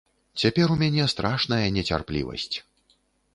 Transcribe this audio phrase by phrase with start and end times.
[0.43, 2.51] Цяпер у мяне страшная нецярплівасць.